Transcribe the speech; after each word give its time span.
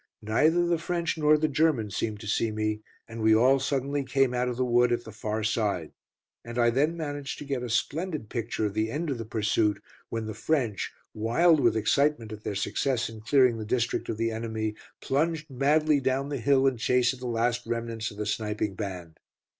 Neither 0.23 0.65
the 0.65 0.79
French 0.79 1.15
nor 1.15 1.37
the 1.37 1.47
Germans 1.47 1.95
seemed 1.95 2.19
to 2.21 2.27
see 2.27 2.49
me, 2.49 2.81
and 3.07 3.21
we 3.21 3.35
all 3.35 3.59
suddenly 3.59 4.03
came 4.03 4.33
out 4.33 4.47
of 4.49 4.57
the 4.57 4.65
wood 4.65 4.91
at 4.91 5.03
the 5.03 5.11
far 5.11 5.43
side, 5.43 5.91
and 6.43 6.57
I 6.57 6.71
then 6.71 6.97
managed 6.97 7.37
to 7.37 7.45
get 7.45 7.61
a 7.61 7.69
splendid 7.69 8.27
picture 8.27 8.65
of 8.65 8.73
the 8.73 8.89
end 8.89 9.11
of 9.11 9.19
the 9.19 9.25
pursuit, 9.25 9.79
when 10.09 10.25
the 10.25 10.33
French, 10.33 10.91
wild 11.13 11.59
with 11.59 11.77
excitement 11.77 12.31
at 12.31 12.43
their 12.43 12.55
success 12.55 13.09
in 13.11 13.21
clearing 13.21 13.59
the 13.59 13.63
district 13.63 14.09
of 14.09 14.17
the 14.17 14.31
enemy, 14.31 14.73
plunged 15.01 15.51
madly 15.51 15.99
down 15.99 16.29
the 16.29 16.37
hill 16.39 16.65
in 16.65 16.77
chase 16.77 17.13
of 17.13 17.19
the 17.19 17.27
last 17.27 17.67
remnants 17.67 18.09
of 18.09 18.17
the 18.17 18.25
sniping 18.25 18.73
band. 18.73 19.19